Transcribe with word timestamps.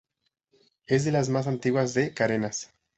Es 0.87 1.05
de 1.05 1.11
las 1.11 1.29
más 1.29 1.45
antiguas 1.45 1.93
de 1.93 2.11
Carenas. 2.11 2.73